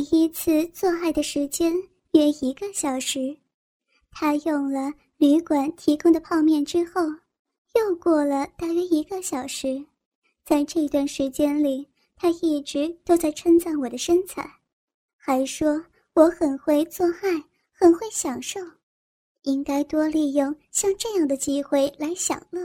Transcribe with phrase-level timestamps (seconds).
[0.00, 1.74] 第一次做爱的时间
[2.12, 3.36] 约一个小时，
[4.12, 7.00] 他用了旅馆提供的泡面之后，
[7.74, 9.84] 又过了大约一个小时。
[10.44, 11.84] 在这段时间里，
[12.14, 14.48] 他一直都在称赞我的身材，
[15.16, 15.84] 还说
[16.14, 17.42] 我很会做爱，
[17.72, 18.60] 很会享受，
[19.42, 22.62] 应该多利用像这样的机会来享乐。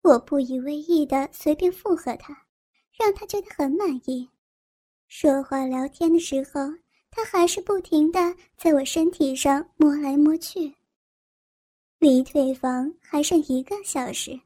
[0.00, 2.46] 我不以为意的随便附和他，
[2.98, 4.26] 让他觉得很满意。
[5.08, 6.60] 说话聊天的时候，
[7.10, 8.20] 他还是不停的
[8.58, 10.72] 在我身体上摸来摸去。
[11.98, 14.38] 离退房还剩一个小时，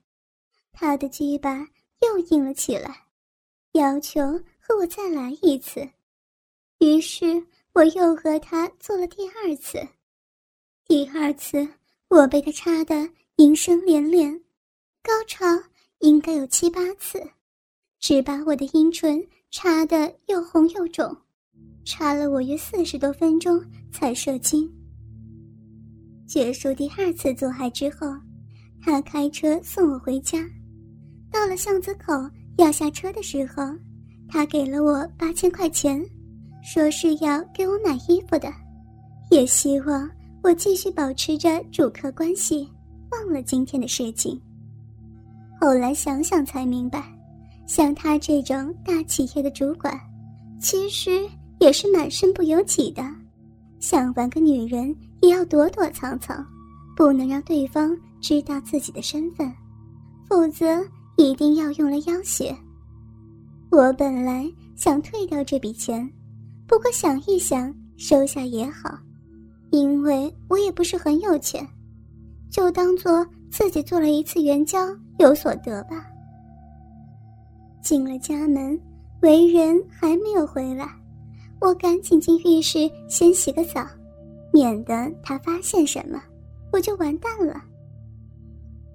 [0.70, 1.68] 他的鸡巴
[2.00, 3.06] 又硬了起来，
[3.72, 4.22] 要求
[4.60, 5.86] 和我再来一次。
[6.78, 9.86] 于是我又和他做了第二次。
[10.86, 11.68] 第二次
[12.08, 14.32] 我被他插得淫声连连，
[15.02, 15.44] 高潮
[15.98, 17.20] 应该有七八次，
[17.98, 19.20] 只把我的阴唇。
[19.52, 21.14] 插的又红又肿，
[21.84, 23.62] 插了我约四十多分钟
[23.92, 24.66] 才射精。
[26.26, 28.06] 结束第二次做爱之后，
[28.80, 30.38] 他开车送我回家。
[31.30, 32.14] 到了巷子口
[32.56, 33.62] 要下车的时候，
[34.26, 36.02] 他给了我八千块钱，
[36.64, 38.50] 说是要给我买衣服的，
[39.30, 40.10] 也希望
[40.42, 42.66] 我继续保持着主客关系，
[43.10, 44.40] 忘了今天的事情。
[45.60, 47.04] 后来想想才明白。
[47.66, 49.98] 像他这种大企业的主管，
[50.60, 51.28] 其实
[51.60, 53.02] 也是满身不由己的。
[53.80, 56.44] 想玩个女人，也要躲躲藏藏，
[56.96, 59.52] 不能让对方知道自己的身份，
[60.28, 60.80] 否则
[61.16, 62.54] 一定要用来要挟。
[63.70, 66.08] 我本来想退掉这笔钱，
[66.66, 68.96] 不过想一想，收下也好，
[69.70, 71.66] 因为我也不是很有钱，
[72.50, 74.78] 就当做自己做了一次援交，
[75.18, 76.06] 有所得吧。
[77.82, 78.80] 进了家门，
[79.20, 80.88] 为人还没有回来，
[81.60, 83.84] 我赶紧进浴室先洗个澡，
[84.52, 86.22] 免得他发现什么，
[86.72, 87.60] 我就完蛋了。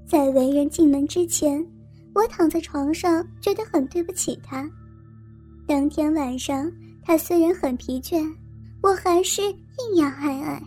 [0.08, 1.66] 在为人进门之前，
[2.16, 4.70] 我躺在床上，觉得很对不起他。
[5.68, 6.72] 当天晚上，
[7.04, 8.26] 他虽然很疲倦，
[8.82, 10.64] 我还是硬要爱爱。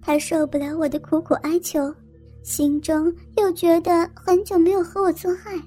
[0.00, 1.94] 他受不了我的苦苦哀求，
[2.42, 5.58] 心中又觉得很久没有和我做爱，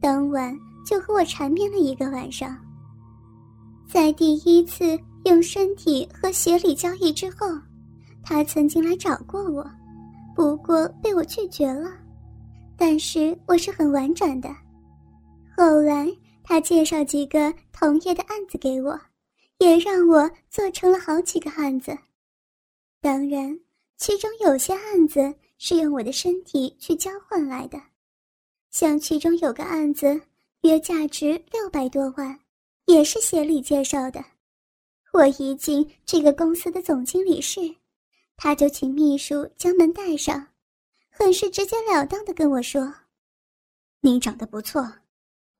[0.00, 0.56] 当晚。
[0.84, 2.56] 就和我缠绵了一个晚上。
[3.88, 7.46] 在第一次用身体和鞋里交易之后，
[8.22, 9.68] 他曾经来找过我，
[10.34, 11.90] 不过被我拒绝了。
[12.76, 14.48] 但是我是很婉转的。
[15.56, 16.08] 后来
[16.42, 18.98] 他介绍几个同业的案子给我，
[19.58, 21.96] 也让我做成了好几个案子。
[23.00, 23.58] 当然，
[23.98, 27.78] 其中有些案子是用我的身体去交换来的，
[28.70, 30.20] 像其中有个案子。
[30.62, 32.38] 约价值六百多万，
[32.86, 34.24] 也是协理介绍的。
[35.12, 37.60] 我一进这个公司的总经理室，
[38.36, 40.46] 他就请秘书将门带上，
[41.10, 42.94] 很是直截了当的跟我说
[44.00, 44.88] ：“你长得不错，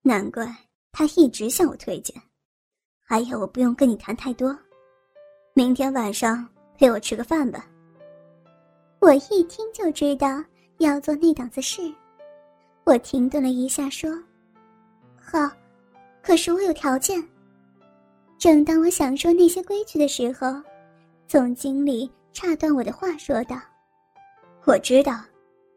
[0.02, 0.46] 难怪
[0.92, 2.14] 他一直向我推荐。
[3.02, 4.56] 还有，我不用跟你谈太多，
[5.52, 6.48] 明天晚上
[6.78, 7.68] 陪我吃个饭吧。”
[9.00, 10.42] 我一听就知道
[10.78, 11.92] 要做那档子事，
[12.84, 14.08] 我停顿了一下说。
[15.24, 15.50] 好，
[16.22, 17.22] 可是我有条件。
[18.38, 20.60] 正当我想说那些规矩的时候，
[21.28, 23.56] 总经理岔断我的话，说道
[24.66, 25.22] ：“我知道，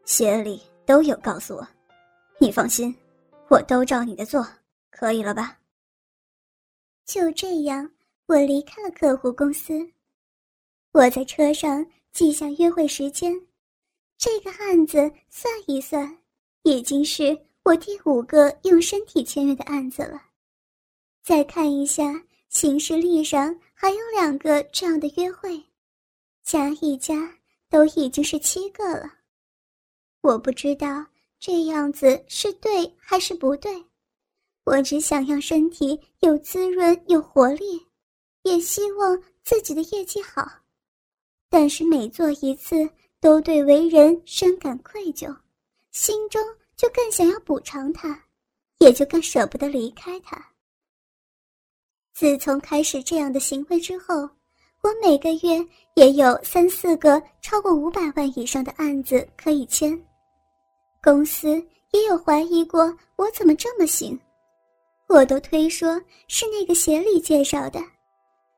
[0.04, 1.66] 协理都有告诉我，
[2.38, 2.94] 你放心，
[3.48, 4.46] 我都照你的做，
[4.90, 5.56] 可以了吧？”
[7.06, 7.88] 就这样，
[8.26, 9.74] 我离开了客户公司。
[10.92, 13.32] 我在车上记下约会时间，
[14.18, 14.98] 这个案子
[15.30, 16.18] 算一算，
[16.64, 17.38] 已经是。
[17.66, 20.22] 我第五个用身体签约的案子了，
[21.24, 25.60] 再看一下行事历上还有两个这样的约会，
[26.44, 27.36] 加一加
[27.68, 29.12] 都已经是七个了。
[30.20, 31.04] 我不知道
[31.40, 33.84] 这样子是对还是不对，
[34.62, 37.84] 我只想要身体有滋润有活力，
[38.42, 40.48] 也希望自己的业绩好，
[41.50, 42.88] 但是每做一次
[43.20, 45.36] 都对为人深感愧疚，
[45.90, 46.40] 心中。
[46.76, 48.22] 就更想要补偿他，
[48.78, 50.36] 也就更舍不得离开他。
[52.12, 54.14] 自从开始这样的行为之后，
[54.82, 59.98] 我每个月也有三四个超过五百万以上的案子可以签。
[61.02, 61.48] 公司
[61.92, 64.18] 也有怀疑过我怎么这么行，
[65.08, 67.80] 我都推说是那个协理介绍的，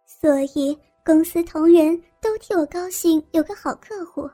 [0.07, 4.29] 所以公司同仁都替我高兴，有个好客户。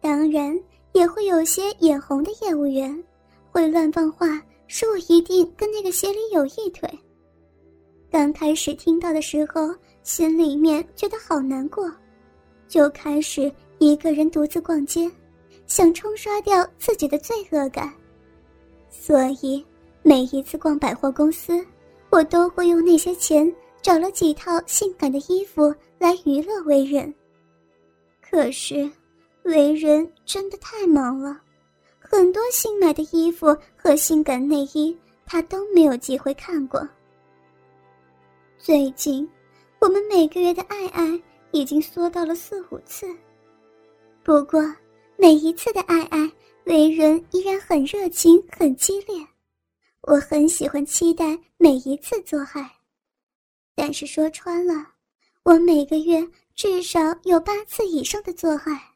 [0.00, 0.56] 当然。
[0.94, 3.04] 也会有些眼红的业务员，
[3.50, 6.88] 会乱放话，说我一定跟那个协理有一腿。
[8.08, 9.74] 刚开始听到的时候，
[10.04, 11.92] 心里面觉得好难过，
[12.68, 15.10] 就开始一个人独自逛街，
[15.66, 17.92] 想冲刷掉自己的罪恶感。
[18.88, 19.66] 所以
[20.04, 21.60] 每一次逛百货公司，
[22.10, 23.52] 我都会用那些钱
[23.82, 27.12] 找了几套性感的衣服来娱乐为人。
[28.22, 28.88] 可是，
[29.44, 31.38] 为人真的太忙了，
[31.98, 34.96] 很多新买的衣服和性感内衣，
[35.26, 36.86] 他都没有机会看过。
[38.58, 39.28] 最近，
[39.80, 43.06] 我们每个月的爱爱已经缩到了四五次。
[44.22, 44.60] 不过，
[45.18, 46.32] 每一次的爱爱，
[46.64, 49.14] 为人依然很热情、很激烈。
[50.00, 52.70] 我很喜欢期待每一次做爱，
[53.74, 54.86] 但是说穿了，
[55.42, 58.93] 我每个月至少有八次以上的做爱，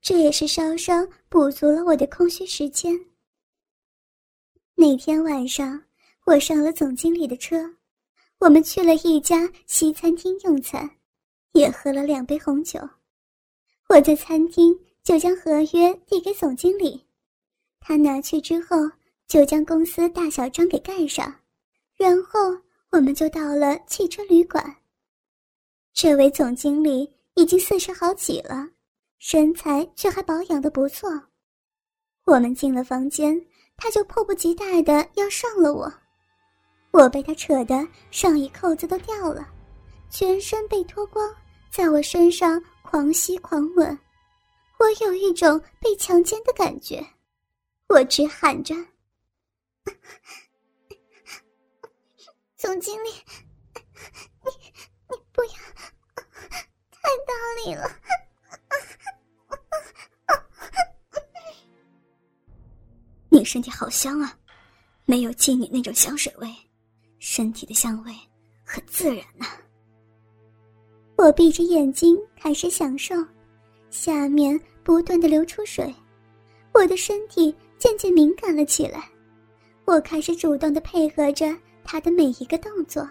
[0.00, 0.94] 这也是稍稍
[1.28, 2.98] 补足了我的空虚时间。
[4.74, 5.82] 那天晚上，
[6.24, 7.56] 我上了总经理的车。
[8.38, 10.88] 我们去了一家西餐厅用餐，
[11.52, 12.78] 也喝了两杯红酒。
[13.88, 17.04] 我在餐厅就将合约递给总经理，
[17.80, 18.76] 他拿去之后
[19.26, 21.34] 就将公司大小章给盖上，
[21.96, 22.38] 然后
[22.90, 24.76] 我们就到了汽车旅馆。
[25.92, 28.68] 这位总经理已经四十好几了，
[29.18, 31.10] 身材却还保养的不错。
[32.24, 33.40] 我们进了房间，
[33.76, 35.92] 他就迫不及待的要上了我。
[36.90, 39.48] 我被他扯得上衣扣子都掉了，
[40.10, 41.34] 全身被脱光，
[41.70, 43.98] 在我身上狂吸狂吻，
[44.78, 47.04] 我有一种被强奸的感觉，
[47.88, 48.74] 我直喊着
[52.56, 53.10] ：“总经理，
[54.44, 54.50] 你
[55.08, 55.52] 你不要，
[56.90, 57.32] 太大
[57.64, 57.90] 力了！”
[63.28, 64.36] 你身体好香啊，
[65.04, 66.48] 没有妓女那种香水味。
[67.18, 68.14] 身体的香味
[68.64, 69.46] 很自然呐。
[71.16, 73.14] 我闭着眼睛开始享受，
[73.90, 75.92] 下面不断的流出水，
[76.72, 79.10] 我的身体渐渐敏感了起来。
[79.84, 83.08] 我开始主动的配合着他的每一个动作，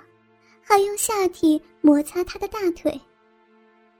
[0.63, 2.99] 还用下体摩擦他的大腿。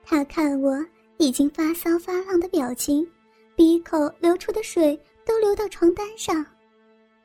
[0.03, 0.73] 他看我
[1.17, 3.07] 已经发骚发浪的表情，
[3.55, 6.45] 鼻口流出的水都流到床单上，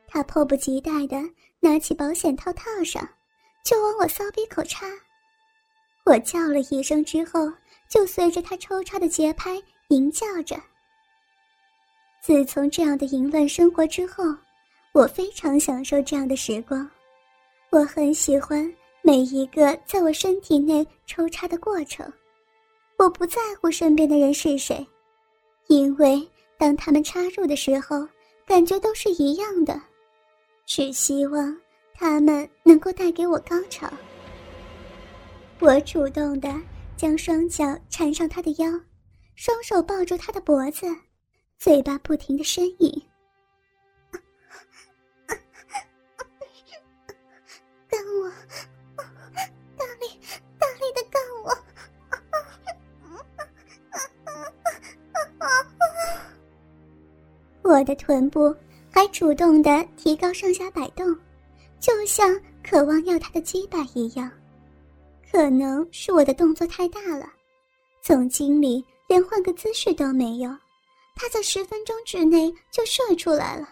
[0.07, 1.17] 他迫不及待的。
[1.65, 3.09] 拿起保险套套上，
[3.65, 4.85] 就往我骚逼口插。
[6.05, 7.49] 我叫了一声之后，
[7.89, 10.61] 就随着他抽插的节拍吟叫着。
[12.21, 14.25] 自从这样的淫乱生活之后，
[14.91, 16.91] 我非常享受这样的时光。
[17.71, 18.69] 我很喜欢
[19.03, 22.13] 每一个在我身体内抽插的过程。
[23.03, 24.87] 我不在乎身边的人是谁，
[25.67, 26.25] 因为
[26.57, 28.07] 当他们插入的时候，
[28.47, 29.83] 感觉都是一样的。
[30.67, 31.61] 只希望
[31.95, 33.93] 他们能够带给我高潮。
[35.59, 36.49] 我主动的
[36.97, 38.71] 将双脚缠上他的腰，
[39.35, 40.87] 双手抱住他的脖子，
[41.59, 43.03] 嘴巴不停的呻吟。
[47.91, 48.31] 干我，
[57.73, 58.55] 我的臀部。
[58.95, 61.17] 还主动的提高上下摆动，
[61.81, 64.31] 就像渴望要他的鸡巴一样。
[65.31, 67.27] 可能是我的动作太大了，
[68.03, 70.51] 总经理连换个姿势都没有，
[71.17, 73.67] 他在十分钟之内就射出来了。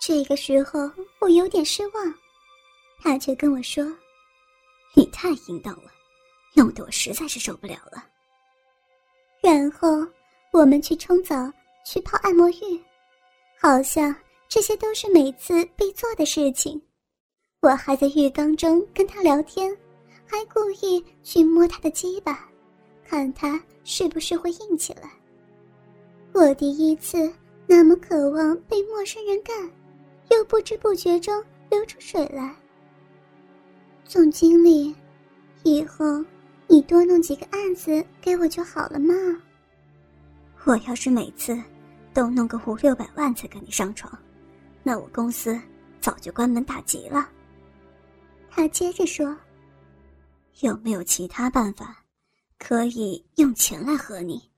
[0.00, 2.14] 这个时候我有点失望，
[3.02, 3.84] 他却跟我说
[4.96, 5.90] ：“你太淫荡了，
[6.54, 8.02] 弄得我实在是受不了了。”
[9.44, 9.88] 然后
[10.54, 11.52] 我们去冲澡，
[11.86, 12.82] 去泡按摩浴。
[13.60, 14.12] 好像
[14.48, 16.80] 这些都是每次必做的事情。
[17.60, 19.74] 我还在浴缸中跟他聊天，
[20.26, 22.48] 还故意去摸他的鸡巴，
[23.06, 25.08] 看他是不是会硬起来。
[26.32, 27.32] 我第一次
[27.68, 29.70] 那么渴望被陌生人干，
[30.30, 32.54] 又不知不觉中流出水来。
[34.04, 34.92] 总经理，
[35.62, 36.04] 以后
[36.66, 39.14] 你多弄几个案子给我就好了嘛。
[40.64, 41.56] 我要是每次。
[42.16, 44.10] 都弄个五六百万才跟你上床，
[44.82, 45.60] 那我公司
[46.00, 47.30] 早就关门大吉了。
[48.48, 49.36] 他接着说
[50.64, 52.02] ：“有没有其他办法，
[52.58, 54.50] 可以用钱来和你？”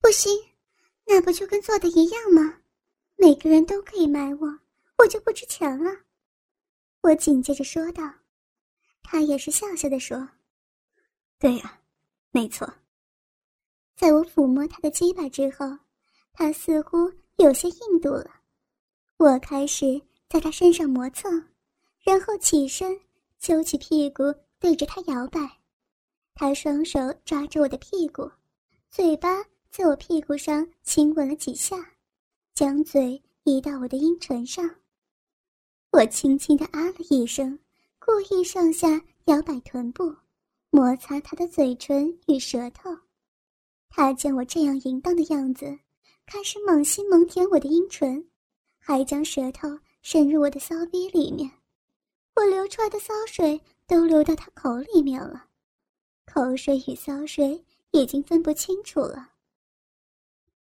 [0.00, 0.32] 不行，
[1.04, 2.60] 那不就跟做的一样吗？
[3.16, 4.58] 每个人都可以买我，
[4.96, 5.90] 我就不值钱了。
[7.02, 8.10] 我紧接着说道。
[9.02, 10.26] 他也是笑笑的说
[11.38, 11.78] ：“对呀，
[12.30, 12.72] 没错。”
[13.96, 15.76] 在我抚摸他的鸡巴之后。
[16.32, 18.30] 他似乎有些硬度了，
[19.18, 21.30] 我开始在他身上磨蹭，
[22.00, 22.98] 然后起身
[23.38, 24.22] 揪起屁股
[24.58, 25.58] 对着他摇摆。
[26.34, 28.30] 他双手抓着我的屁股，
[28.90, 31.76] 嘴巴在我屁股上亲吻了几下，
[32.54, 34.68] 将嘴移到我的阴唇上。
[35.92, 37.58] 我轻轻地啊了一声，
[37.98, 40.14] 故意上下摇摆臀部，
[40.70, 42.90] 摩擦他的嘴唇与舌头。
[43.88, 45.78] 他见我这样淫荡的样子，
[46.32, 48.24] 开始猛吸猛舔我的阴唇，
[48.78, 49.68] 还将舌头
[50.00, 51.50] 伸入我的骚逼里面。
[52.36, 55.44] 我流出来的骚水都流到他口里面了，
[56.32, 57.60] 口水与骚水
[57.90, 59.28] 已经分不清楚了。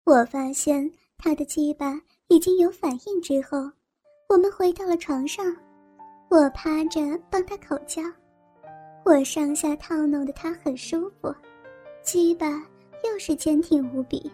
[0.05, 1.99] 我发现他的鸡巴
[2.29, 3.59] 已经有反应之后。
[4.29, 5.57] 我们回到了床上，
[6.29, 8.03] 我趴着帮他口交，
[9.05, 11.35] 我上下套弄的他很舒服，
[12.03, 12.47] 鸡巴
[13.05, 14.31] 又是坚挺无比。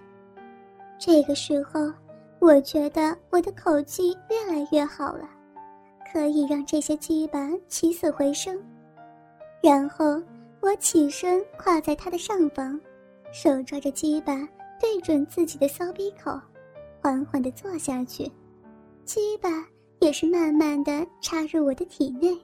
[1.05, 1.93] 这个时候，
[2.39, 5.29] 我觉得我的口技越来越好了，
[6.13, 8.57] 可以让这些鸡巴起死回生。
[9.61, 10.23] 然后
[10.61, 12.81] 我起身跨在他的上方，
[13.33, 14.49] 手抓着鸡巴
[14.81, 16.41] 对准自己的骚逼口，
[17.01, 18.31] 缓缓地坐下去，
[19.05, 19.49] 鸡巴。
[19.99, 22.37] 也是慢慢的插入我的体内，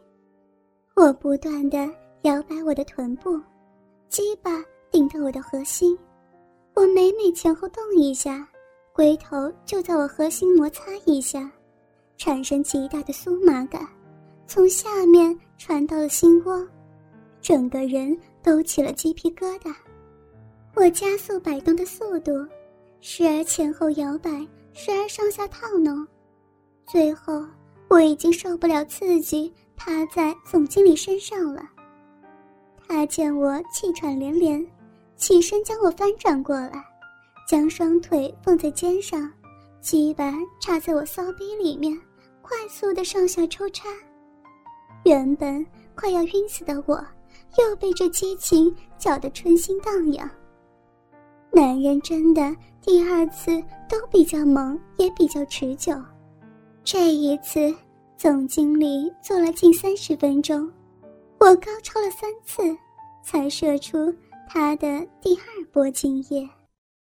[0.94, 1.90] 我不断的
[2.22, 3.36] 摇摆我的臀部，
[4.08, 4.50] 鸡巴
[4.92, 5.98] 顶到我的核心，
[6.78, 8.48] 我每每前后动一下，
[8.92, 11.50] 龟头就在我核心摩擦一下，
[12.16, 13.84] 产生极大的酥麻感，
[14.46, 16.64] 从下面传到了心窝，
[17.40, 19.74] 整个人都起了鸡皮疙瘩。
[20.76, 22.30] 我加速摆动的速度，
[23.00, 24.30] 时而前后摇摆，
[24.72, 26.06] 时而上下套弄。
[26.86, 27.44] 最后，
[27.88, 31.68] 我已经受不了刺激，趴在总经理身上了。
[32.86, 34.64] 他见我气喘连连，
[35.18, 36.82] 起身将我翻转过来，
[37.46, 39.30] 将双腿放在肩上，
[39.80, 42.00] 鸡巴插在我骚逼里面，
[42.40, 43.88] 快速的上下抽插。
[45.04, 45.64] 原本
[45.96, 47.04] 快要晕死的我，
[47.58, 50.30] 又被这激情搅得春心荡漾。
[51.50, 55.92] 男人真的第二次都比较猛，也比较持久。
[56.84, 57.74] 这一次，
[58.16, 60.70] 总经理做了近三十分钟，
[61.40, 62.62] 我高超了三次，
[63.22, 64.14] 才射出
[64.48, 66.57] 他的第二波经验。